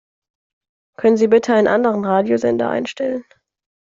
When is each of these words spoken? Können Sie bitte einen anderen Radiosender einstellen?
Können 0.97 1.15
Sie 1.15 1.27
bitte 1.27 1.53
einen 1.53 1.67
anderen 1.67 2.05
Radiosender 2.05 2.71
einstellen? 2.71 3.23